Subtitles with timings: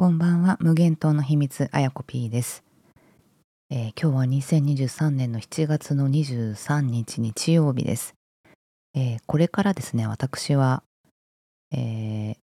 [0.00, 0.56] こんばんは。
[0.60, 2.64] 無限島の秘密あやこ P です、
[3.68, 8.14] えー今日は2023年の7月の23日日曜日です、
[8.94, 10.82] えーこれからですね私は、
[11.70, 12.36] えー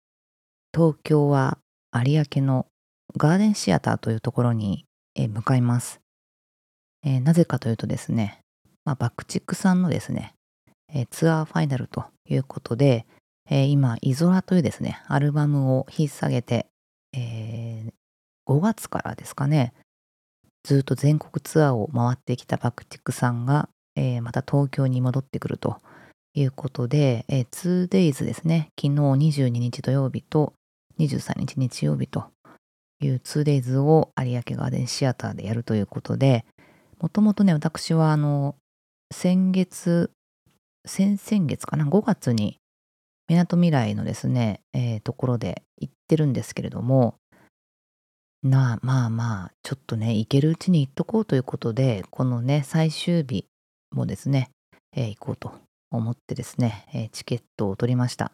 [0.72, 1.58] 東京は
[1.96, 2.68] 有明の
[3.18, 4.86] ガーデンシアターというところに、
[5.16, 6.00] え向かいます、
[7.04, 8.38] えなぜかというとですね、
[8.86, 10.36] まあ、バックチックさんのですね、
[10.94, 13.08] えツアーファイナルということで、
[13.50, 16.68] え今、イゾラというですね、アルバムを引っ提げて、
[18.48, 19.74] 5月からですかね、
[20.64, 25.78] ずっと全国ツアーを回ってきたバクティックさんが、えーまた東京に戻ってくると
[26.34, 29.02] いうことで、えー 2days ですね、昨日
[29.40, 30.54] 22日土曜日と
[31.00, 32.26] 23日日曜日と
[33.02, 36.46] いう 2days を有明ガーデンシアターでやるということで、
[37.02, 38.56] もともとね、私はあの、
[39.14, 40.12] 先月、
[40.86, 42.60] 先々月かな、5月に
[43.28, 47.16] みなとみらいのですね、えーところで行ってるんですけれども、
[48.44, 53.46] なあ、まあまあ、ちょっとね、行けるうちに行っとこうということで、このね、最終日
[53.92, 54.52] もですね、
[54.96, 55.54] えー行こうと
[55.92, 58.32] 思ってですね、えーチケットを取りました。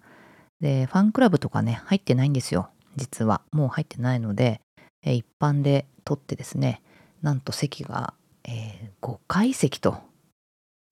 [0.60, 3.42] で、ファンクラブとかね、入ってないんですよ、実は。
[3.52, 4.60] もう入ってないので、
[5.04, 6.82] えー一般で取ってですね、
[7.22, 9.98] なんと席が、え5階席と、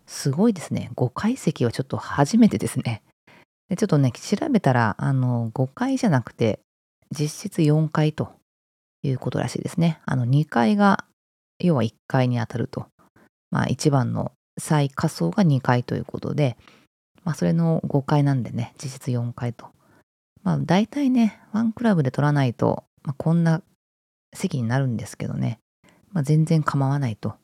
[0.07, 0.89] すごいですね。
[0.95, 3.03] 5階席はちょっと初めてですね。
[3.69, 6.59] でちょっとね、調べたら、あの、5階じゃなくて、
[7.11, 8.31] 実質4階と
[9.03, 9.99] いうことらしいですね。
[10.05, 11.05] あの、2階が、
[11.59, 12.87] 要は1階に当たると。
[13.51, 16.57] まあ、一番の最下層が2階ということで、
[17.23, 19.67] まあ、それの5階なんでね、実質4階と。
[20.43, 23.61] まあ、大体ね、ファンクラブで取らないと、まあ、こんな
[24.33, 25.59] 席になるんですけどね、
[26.11, 27.35] まあ、全然構わないと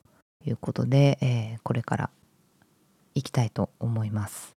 [0.45, 2.09] いうことで、えーこれから
[3.13, 4.53] 行きたいと思います。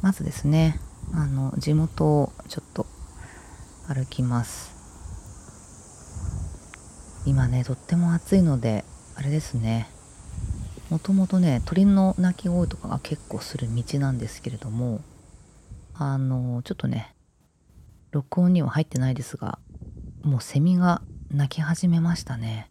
[0.00, 0.80] まずですね、
[1.14, 2.86] あの、地元をちょっと
[3.86, 4.72] 歩きます。
[7.26, 8.84] 今ね、とっても暑いので、
[9.14, 9.88] あれですね、
[10.88, 15.00] もともとね、鳥の鳴き声とかが結構する道なんですけれども、
[15.94, 17.14] あの、ちょっとね、
[18.10, 19.58] 録音には入ってないですが、
[20.22, 22.70] もうセミが鳴き始めましたね。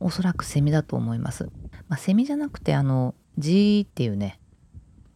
[0.00, 1.50] おそらくセミだと思います。
[1.88, 4.40] まあ、セミじゃなくて、あの、ジーっていうね、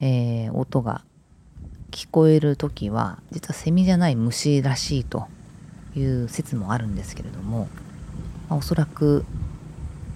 [0.01, 1.06] えー音が
[1.91, 5.27] 聞こえる時は実はセミじゃない虫らしいと
[5.95, 7.69] いう説もあるんですけれども、
[8.49, 9.25] まあおそらく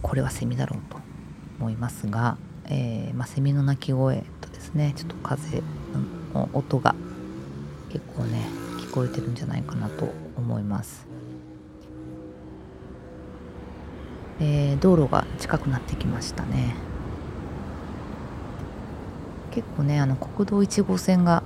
[0.02, 0.98] これはセミだろうと
[1.58, 2.36] 思いますが、
[2.66, 5.62] えーまあ、セミの鳴き声とですねちょっと風
[6.34, 6.94] の音が
[7.90, 8.46] 結構ね
[8.78, 11.06] 聞こえてるんじゃないかなと思います。
[14.40, 16.74] えー道路が近くなってきましたね。
[19.50, 21.42] 結構ねあの国道1号線が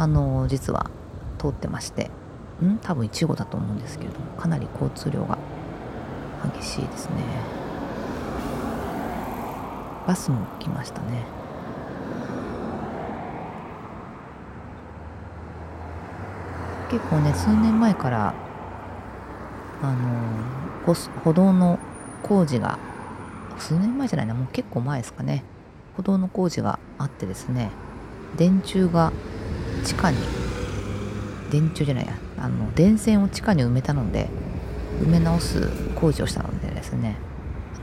[0.00, 0.90] あの実は
[1.38, 2.10] 通ってまして。
[2.64, 2.78] ん？
[2.78, 5.36] 多分1号だと思うんですけれどもかなり交通量が
[6.56, 7.16] 激しいですね。
[10.06, 11.26] バスも来ましたね。
[16.90, 18.34] 結構ね数年前から
[19.82, 20.08] あの
[20.86, 21.78] 歩歩道の
[22.22, 22.78] 工事が
[23.58, 25.44] 数年前じゃないなもう結構前ですかね。
[25.94, 27.70] 歩道の工事があってですね
[28.38, 29.12] 電柱が
[29.80, 30.18] 地下に
[31.50, 34.28] 電柱じゃないやあの電線を地下に埋めたので
[35.00, 37.16] 埋め直す工事をしたのでですね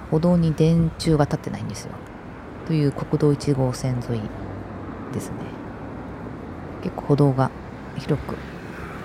[0.10, 1.92] 歩道に電柱が立ってないんですよ。
[2.66, 4.22] という国道1号線沿い
[5.14, 5.36] ですね。
[6.82, 7.52] 結構歩道が
[7.98, 8.38] 広く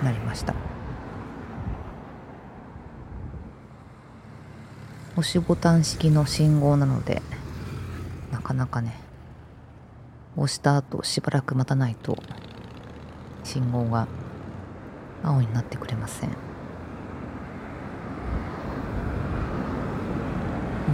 [0.03, 0.53] なりました。
[5.15, 7.21] 押しボタン式の信号なので
[8.31, 8.99] なかなかね
[10.35, 12.17] 押した後しばらく待たないと
[13.43, 14.07] 信号が
[15.23, 16.29] 青になってくれません。
[16.29, 16.35] も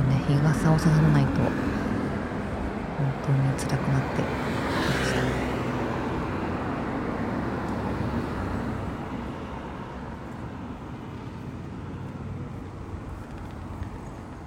[0.06, 1.52] うね日傘をささないと本
[3.26, 4.22] 当に辛くなって。
[4.22, 5.20] きました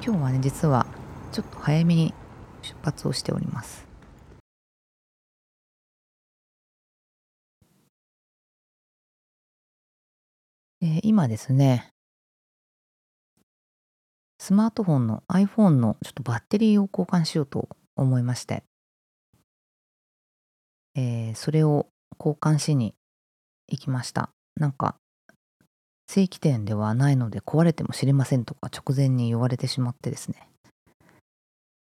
[0.04, 0.86] 今日はね実は
[1.30, 2.14] ちょっと早めに
[2.62, 3.91] 出発をしております。
[10.84, 11.90] えー今ですね、
[14.40, 18.64] スマートフォンの iPhone のちょっとバッテリーを交換しようと思いまして、
[20.96, 21.86] えーそれを
[22.18, 22.96] 交換しに
[23.68, 24.30] 行きました。
[24.56, 24.96] なんか、
[26.08, 30.48] 正規店ではないので壊れても知りませんとか直前に言われてしまってですね。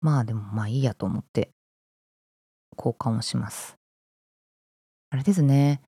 [0.02, 1.52] まあでもまあいいやと思って
[2.78, 3.78] 交換をします。
[5.10, 5.82] あれですね。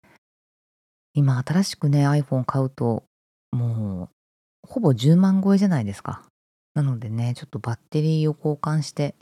[1.17, 3.05] 今新しくね、iPhone 買うと、
[3.51, 4.09] も
[4.65, 6.23] う、ほぼ10万超えじゃないですか。
[6.73, 9.15] なのでね、ちょっとバッテリーを交換して、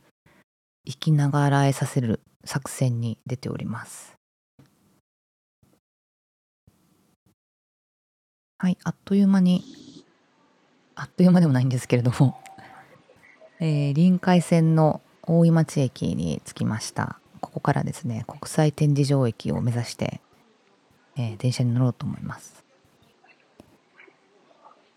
[0.87, 4.15] 生きながらえさせる作戦に出ております。
[8.57, 9.63] はい、あっという間に、
[10.95, 12.41] あっという間でもないんですけれども、
[13.59, 17.19] えー、臨海線の大井町駅に着きました。
[17.39, 20.21] ここからですね、国際展示場駅を目指して、
[21.15, 22.63] えー、電車に乗ろうと思います。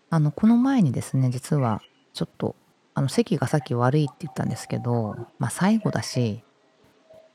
[0.09, 1.81] あの、この前にですね、実は
[2.13, 2.55] ちょっと、
[2.93, 6.41] あの、席がさっき悪いって言ったんですけど、まあ最後だし、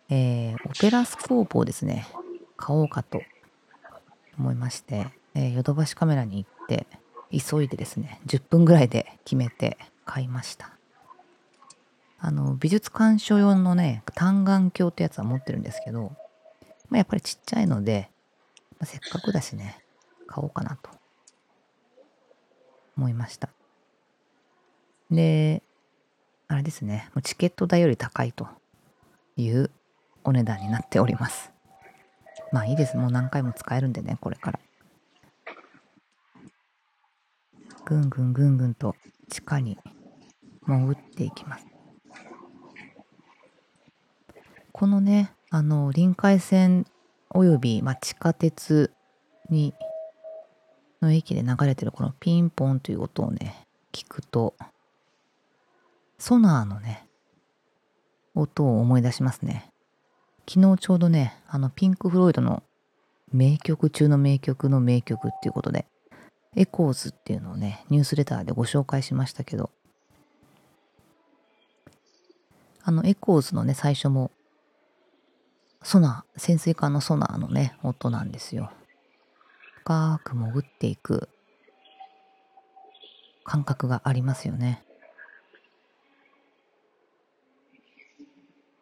[0.08, 2.06] えー、オペラスコープをですね、
[2.56, 3.23] 買おうかと
[4.38, 6.87] 思いまして、え、ヨドバシカメラに行って、
[7.31, 10.70] 急いでですね、10分ぐらいで決めて買いました。
[12.25, 16.12] あの、美術鑑賞用のね、単眼鏡ってやつは持ってるんですけど、
[16.88, 18.12] まあ、やっぱりちっちゃいので、
[18.82, 19.79] あ、せっかくだしね、
[20.26, 20.90] 買おうかなと
[22.96, 23.49] 思いました。
[25.11, 25.62] で、
[26.49, 28.46] あれですね、もうチケット代より高いと
[29.37, 29.70] いう
[30.25, 31.52] お値段になっております。
[32.50, 32.96] まあいいです。
[32.96, 34.61] もう何回も使えるんでね、これから。
[37.84, 38.94] ぐんぐんぐんぐんと
[39.29, 39.79] 地下に
[40.67, 41.67] 潜っていきます。
[44.73, 46.87] このね、あの、りんかい線
[47.34, 48.93] および、まあ、地下鉄
[49.49, 49.75] に、
[51.00, 54.55] の駅で流れてるこのピンポンという音をね、聞くと、
[56.19, 57.06] ソナーのね、
[58.34, 59.70] 音を思い出しますね。
[60.49, 62.62] 昨日ちょうどね、あのピンク・フロイドの
[63.32, 65.87] 名曲中の名曲の名曲っていうことで、
[66.55, 69.70] エコーズっていうのをね、ニュースレターでご紹介しましたけど、
[72.84, 74.31] あのエコーズのね、最初も、
[75.82, 78.70] ソナー、潜水艦のソナーのね、音なんですよ。
[79.84, 81.29] 深く潜っていく
[83.44, 84.84] 感覚がありますよね。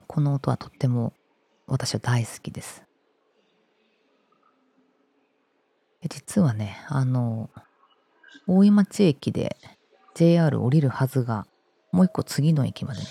[0.06, 1.12] この音はとっても
[1.67, 2.82] 私は大好きです。
[6.08, 7.49] 実はね、あの、
[8.47, 9.56] 大井町駅で
[10.14, 11.47] JR 降りるはずが、
[11.93, 13.06] もう一個次の駅までね、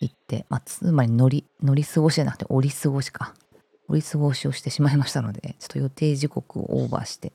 [0.00, 3.34] 行って、まあ、つまり乗り、乗り過ごしじゃなくて降り過ごしか。
[3.88, 7.32] 降り過ごしをしてしまいましたので、ちょっと予定時刻をオーバーして、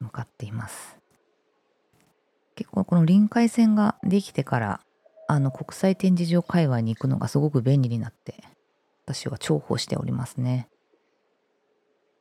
[0.00, 0.98] 向かっています。
[2.54, 4.80] 結構この臨海線ができてから
[5.26, 8.44] あの国際展示場界隈に行くのがすごく便利になって
[9.06, 10.68] 私は重宝しておりますね。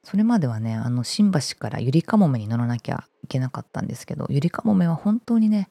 [0.03, 5.69] それまではねあの新橋からゆりかもめに乗らなきゃいけなかったんですけどゆりかもめは本当にね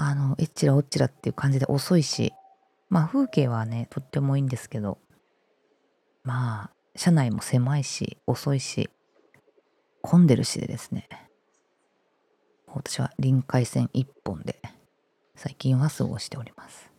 [0.00, 2.32] あのえっちらおっちらっていう感じで遅いし
[2.88, 4.98] まあ風景はねとってもいいんですけど
[6.22, 8.88] まあ車内も狭いし遅いし
[10.00, 11.08] 混んでるしでですね
[12.68, 14.60] 私は臨海線一本で
[15.34, 16.90] 最近は過ごしております。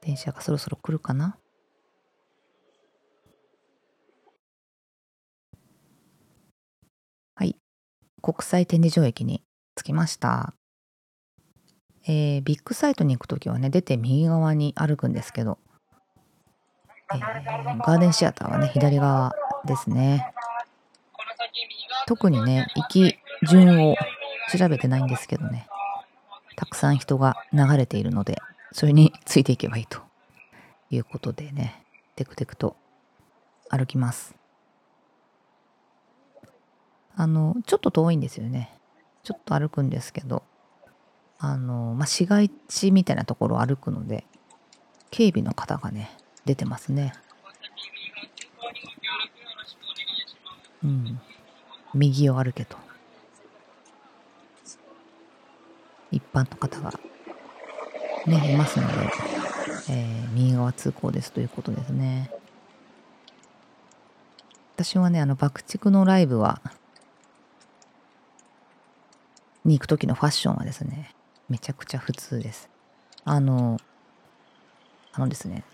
[0.00, 1.38] 電車がそろそろ来るかな
[7.34, 7.56] はい。
[8.22, 9.42] 国際展示場駅に
[9.76, 10.54] 着きました。
[12.06, 15.58] えー、ビッグサイトに行くときはね、出て右側に歩くんですけど、
[17.14, 19.34] えー、ガーデンシアターはね、左側
[19.66, 20.32] ですね。
[22.06, 23.94] 特にね、行き順を
[24.56, 25.68] 調べてないんですけどね。
[26.56, 28.38] たくさん人が流れているので、
[28.72, 30.00] それについていけばいいと
[30.90, 31.84] いうことでね、
[32.16, 32.76] テクテクと
[33.68, 34.37] 歩きます。
[37.20, 38.72] あの、ちょっと遠いんですよね。
[39.24, 40.44] ちょっと歩くんですけど、
[41.40, 44.24] あの、まあ、市街地みたいなところを歩くので、
[45.10, 46.12] 警備の方がね、
[46.44, 47.12] 出てますね。
[50.84, 51.20] うん。
[51.92, 52.76] 右を歩けと。
[56.12, 56.92] 一般の方が
[58.26, 58.94] ね、いますので、
[59.90, 62.30] えー、右側通行ですということですね。
[64.76, 66.62] 私はね、あの、爆竹のライブは、
[69.68, 71.14] に行く時のファッションはですね、
[71.48, 72.68] めちゃくちゃ普通です。
[73.24, 73.78] あの、
[75.12, 75.64] あのですね、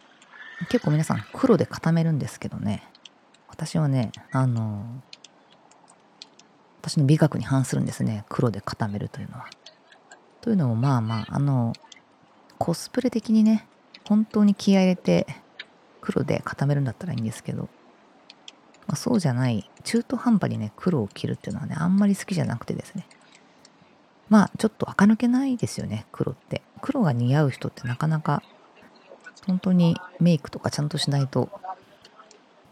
[0.69, 2.83] 結構皆さん黒で固めるんですけどね、
[3.49, 4.85] 私はね、あの、
[6.83, 9.47] 私の美学に反するんですね、黒で固めるというのは。
[10.45, 11.73] というのもまあまああの
[12.59, 13.67] コスプレ的にね
[14.07, 15.27] 本当に気合入れて
[16.03, 17.63] 黒で固めるんだったらいいんですけど、
[18.87, 23.07] まあ、そうじゃない中途半端にね黒を着るっていうのはねあんまり好きじゃなくてですね
[24.29, 26.63] まあちょっと垢抜けないですよね黒って。
[26.81, 28.43] 黒が似合う人ってなかなか
[29.47, 31.49] 本当にメイクとかちゃんとしないと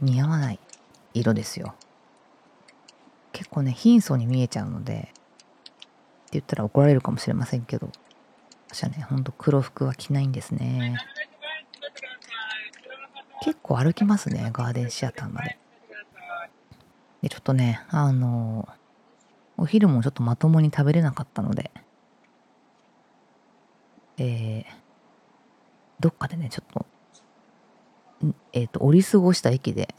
[0.01, 0.59] 似合わない
[1.15, 1.75] 色ですよ。
[3.33, 5.11] 結構ね貧相に見えちゃうのでって
[6.33, 7.91] 言ったら怒られるかもしれませんけど
[8.69, 10.99] 私はねほんと黒服は着ないんですね。
[13.43, 15.59] 結構歩きますねガーデンシアターまで。
[17.23, 18.69] でちょっとねあの
[19.63, 21.71] お昼もちょっとまともに食べれなかったので。
[24.19, 24.73] えー、
[26.01, 26.87] どっかでねちょっと
[28.53, 29.95] えっ、ー、と降り過ごした駅で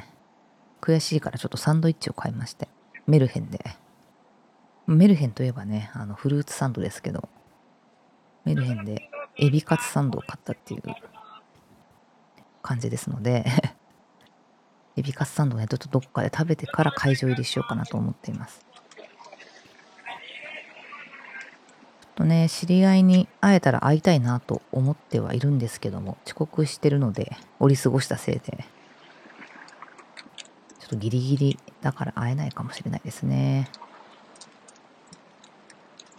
[0.82, 2.68] 悔しいからちょっとサンドイッチを買いまして
[3.08, 3.60] メルヘンで。
[4.86, 7.30] メルヘンといえばねあのフルーツサンドですけど
[8.44, 10.84] メルヘンでエビカツサンドを買ったっていう
[12.62, 13.46] 感じですので
[14.98, 18.73] エビカツサンドねちょっとどっかで食べてから会場入りしようかなと思っています。
[22.16, 28.66] とね知り合いに会えたら会いたいなと思ってはいるんですけども遅刻してるので折り過ごしたせいで
[30.80, 33.70] ちょっとギリギリだから会えないかもしれないですね。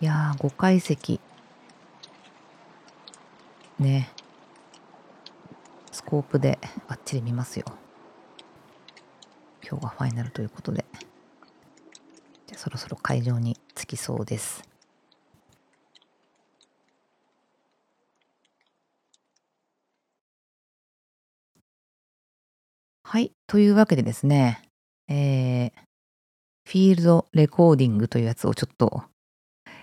[0.00, 1.20] いやー5階席。
[3.78, 4.10] ね。
[5.92, 6.58] スコープで
[6.88, 7.66] バッチリ見ますよ。
[9.62, 10.84] 今日がファイナルということで。
[12.46, 14.73] じゃそろそろ会場に着きそうです。
[23.14, 23.30] はい。
[23.46, 24.60] というわけでですね、
[25.08, 25.70] えー、
[26.68, 29.04] フィールドレコーディングというやつをちょっと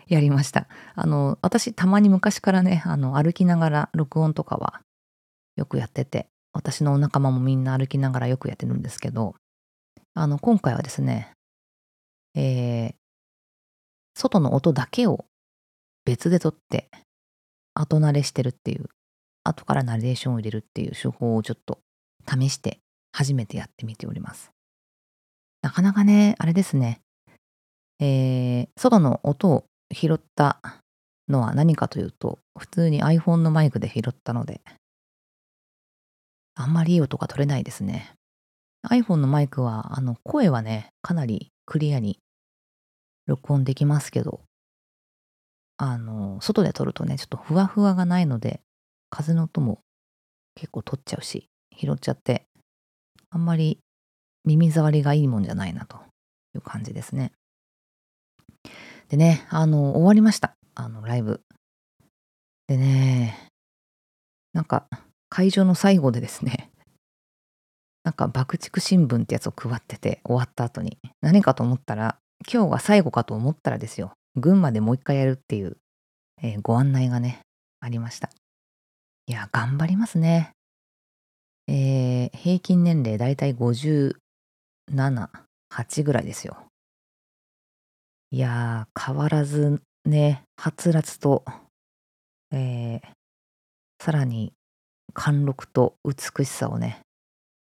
[0.09, 0.67] やりました。
[0.95, 4.81] あの、私、たまに昔からね、あの、歩きながら録音とかは
[5.55, 9.35] よくやってて、私のお仲間もみんな歩きながらよくやってるんですけど、
[10.13, 11.31] あの、今回はですね、
[12.35, 12.93] えー、
[14.13, 15.23] 外の音だけを
[16.03, 16.89] 別で撮って、
[17.75, 18.89] 後慣れしてるっていう、
[19.45, 21.79] 後からナレーションを入れるっていう手法をちょっと
[22.27, 24.51] 試して初めてやってみております。
[25.61, 27.01] なかなかね、あれですね、
[27.99, 30.59] えー、外の音を拾った
[31.27, 34.61] のは何かというと、普通に iPhone のマイクで拾ったので、
[36.55, 38.13] あんまりいい音が取れないですね。
[38.89, 42.17] iPhone のマイクは、あの、声はね、かなりクリアに
[43.27, 44.41] 録音できますけど、
[45.77, 48.61] あの、外で撮るとね、ちょっとふわふわがないので、
[49.09, 49.79] 風の音も
[50.55, 52.45] 結構取っちゃうし、拾っちゃって、
[53.31, 53.79] あんまり
[54.45, 55.97] 耳障りがいいもんじゃないなと
[56.55, 57.31] いう感じですね。
[59.09, 60.55] でね、あの、終わりました。
[60.75, 61.41] あの、ライブ。
[62.67, 63.49] でね、
[64.53, 64.87] なんか、
[65.29, 66.71] 会場の最後でですね、
[68.03, 70.97] なんか爆竹新聞ってやつを配ってて、終わった後に。
[71.21, 72.19] 何かと思ったら、
[72.51, 75.77] 今日が最後かと思ったらですよ、群馬でもう一回やるっていう、
[76.41, 77.41] えー、ご案内がね、
[77.79, 78.29] ありました。
[79.27, 80.51] いや、頑張りますね。
[81.67, 84.13] えー、平均年齢だいたい57、
[85.73, 86.57] 8ぐらいですよ。
[88.31, 91.43] いやー、変わらずね、はつらつと、
[92.51, 93.01] えー、
[94.03, 94.53] さらに
[95.13, 97.01] 貫禄と美しさをね、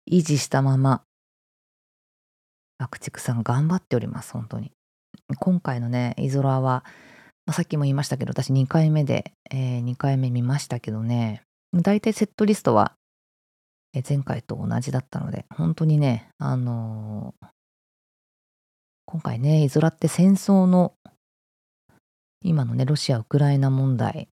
[0.09, 1.03] 維持したまま、
[2.77, 4.71] 爆竹さん頑張っております、本当に。
[5.39, 6.83] 今回のね、イゾラは、
[7.45, 12.95] まあ、さっきも言いましたけど、私2回目で、えー、2回目見ましたけどね、大体セットリストは
[14.07, 17.47] 前回と同じだったので、本当にね、あのー、
[19.05, 20.93] 今回ね、イゾラって戦争の、
[22.41, 24.27] 今のね、ロシア・ウクライナ問題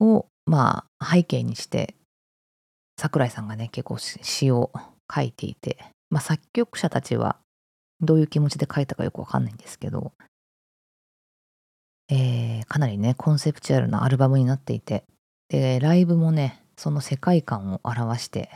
[0.00, 1.94] を、まあ、背景にして、
[2.98, 4.72] 桜井さんがね、結構詩を
[5.12, 5.78] 書いていて、
[6.10, 7.38] まあ、作曲者たちは
[8.00, 10.12] どういう気持ちで書いたかよくわかんないんですけど、
[12.10, 15.04] えー、かなりね、コンセプチュアルなアルバムになっていて、
[15.48, 18.48] で、ライブもね、その世界観を表して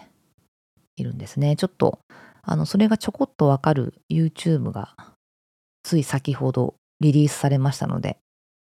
[0.96, 1.56] いるんですね。
[1.56, 1.98] ちょっと、
[2.42, 4.96] あの、それがちょこっとわかる YouTube が
[5.82, 8.16] つい先ほどリリースされましたので、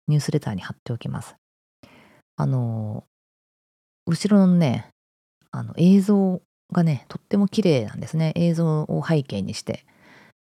[0.09, 1.37] ニュースレターに貼っておきます。
[2.35, 3.05] あの、
[4.07, 4.89] 後ろのね、
[5.53, 6.43] あの映像
[6.73, 8.33] がね、とっても綺麗なんですね。
[8.35, 9.87] 映像を背景にして、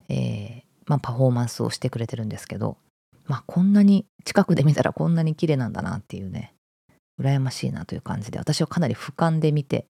[0.09, 2.79] えー、まあ、パフォーマンスをしてくれてるんですけど、
[3.27, 6.54] まあ、こんなに近くで見たらこんなに綺麗なんだなっていうね、
[7.21, 9.87] 羨ましいなという感じで、私はかなり俯瞰で見て、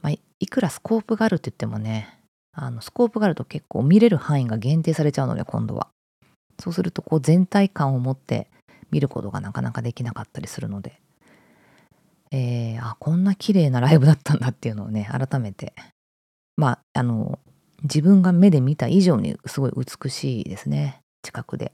[0.00, 2.18] まあ、いくらスコープがあるって言ってもね、
[2.54, 5.88] あのスコープがあると結構見れる範囲が限定されちゃうので、今度は。
[6.60, 8.48] そうすると、こう全体感を持って
[8.90, 11.00] 見ることがなかなかできなかったりするので、
[12.30, 15.74] えー、あ、こんな綺麗なライブだったんだっていうのをね、改めて、
[16.56, 17.38] まあ、あの、
[17.82, 21.00] 自分が目で見た以上にすごい美しいですね。
[21.22, 21.72] 近くで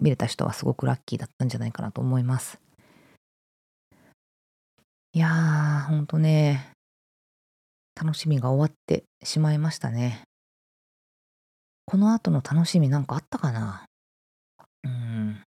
[0.00, 2.58] 見れた人はすごくラッキーだったんじゃないかなと思います。
[5.16, 6.72] いやー、ほんとね、
[7.98, 10.24] 楽しみが終わってしまいましたね。
[11.86, 13.86] この後の楽しみなんかあったかな？
[14.84, 15.42] うん。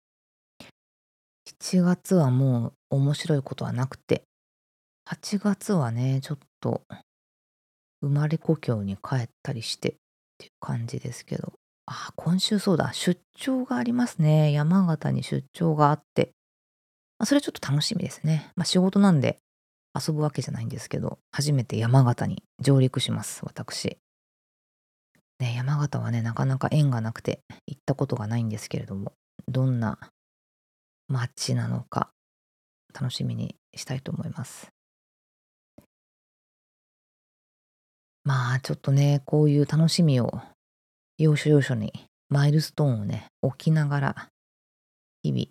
[1.62, 4.24] 7月はもう面白いことはなくて、
[5.04, 6.82] 8月はね、ちょっと
[8.00, 9.94] 生まれ故郷に帰ったりしてっ
[10.38, 11.52] ていう感じですけど。
[11.86, 14.50] あ、今週そうだ、出張がありますね。
[14.50, 16.32] 山形に出張があって。
[17.20, 18.50] ま、それちょっと楽しみですね。
[18.56, 19.38] ま、仕事なんで
[19.94, 23.98] 遊ぶわけじゃないんですけど、初めて山形に上陸します、私。
[25.38, 29.12] ね、山形はね、なかなか縁がなくて行ったことがないんですけれども、
[29.48, 29.98] どんな
[31.08, 32.10] 街なのか
[32.92, 34.68] 楽しみにしたいと思います。
[38.22, 40.40] まあ、ちょっとね、こういう楽しみを
[41.18, 41.92] 要所要所に
[42.28, 44.28] マイルストーンをね、置きながら、
[45.22, 45.46] 日々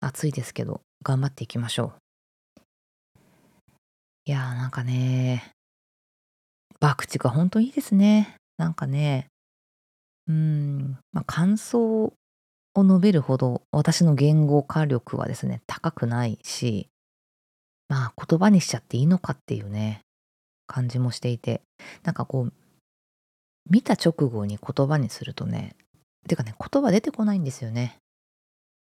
[0.00, 2.03] 暑いですけど頑張っていきましょう。
[4.26, 5.52] いやーなんかね、
[6.80, 8.36] 博打がほんといいですね。
[8.56, 9.26] なんかね、
[10.26, 12.14] うん、ま、感想を
[12.74, 16.88] 述べるほど私の言語化力はですね、高くないし、
[17.88, 20.00] まあ、言葉にしちゃっていいのかっていうね、
[20.66, 21.60] 感じもしていて、
[22.02, 22.52] なんかこう、
[23.68, 25.76] 見た直後に言葉にするとね、
[26.26, 27.98] てかね、言葉出てこないんですよね。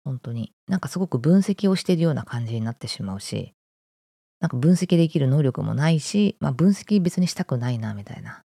[0.05, 0.53] ほんとに。
[0.69, 3.55] なんかすごく分析をしているような感じになってしまうし、
[4.43, 8.43] なんか分析できる能力もないし、まあ、分析別にしたくないなみたいな。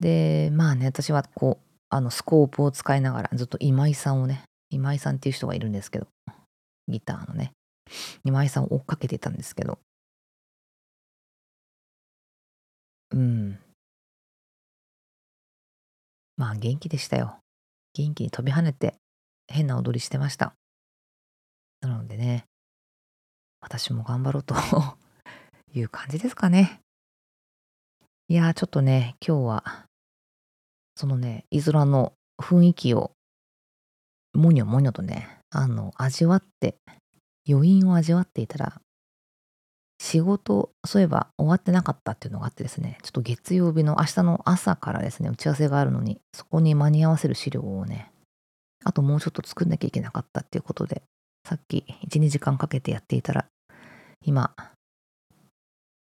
[0.00, 6.06] で、まあね、私はこう、あの、スコープを使いながらずっと今井さんをね、今井さんっていう人がいるんですけど、
[6.88, 7.52] ギターのね、
[8.24, 9.78] 今井さんを追っかけてたんですけど
[13.10, 13.58] うん。
[16.38, 17.36] まあ、元気でしたよ。
[17.92, 18.94] 元気に飛び跳ねて、
[19.46, 20.54] 変な踊りしてました。
[21.82, 22.46] なのでね、
[23.64, 24.54] 私も頑張ろうと
[25.74, 26.80] いう感じですかね。
[28.28, 29.86] いやー、ちょっとね、今日は、
[30.96, 33.12] そのね、絵面の雰囲気を
[34.34, 36.76] もにょもにょとね、あの、味わって
[37.48, 38.80] 余韻を味わっていたら
[39.98, 48.12] 仕事、そういえば終わってなかったっていうのがあってですね、ちょっと月曜日の明日の朝からですね、打ち合わせがあるのに、そこに間に合わせる資料をね、
[48.84, 51.02] あともうちょっと作んなきゃいけなかったっていうことで、
[51.48, 53.46] さっき1、2時間かけてやっていたら、
[54.26, 54.54] 今、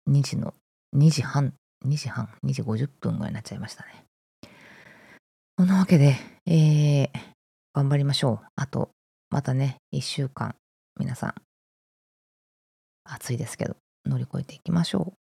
[0.10, 0.54] 2時の、
[0.96, 1.54] 2時半、
[1.86, 4.06] 2時半、2時50分ぐらいになっちゃいましたね。
[5.58, 7.10] そんなわけで、えー、
[7.74, 8.48] 頑張りましょう。
[8.56, 8.92] あと、
[9.30, 10.56] またね、1週間、
[10.98, 11.34] 皆さん、
[13.04, 13.76] 暑いですけど、
[14.06, 15.25] 乗り越えていきましょう。